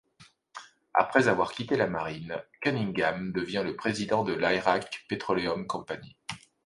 Après 0.95 1.27
avoir 1.27 1.51
quitté 1.51 1.77
la 1.77 1.85
marine, 1.85 2.41
Cunningham 2.61 3.31
devient 3.33 3.71
président 3.77 4.23
de 4.23 4.33
l'Iraq 4.33 5.05
Petroleum 5.07 5.67
Company. 5.67 6.17